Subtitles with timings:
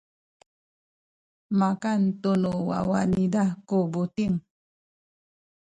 [1.59, 4.35] makan tu nu wawa niza ku buting.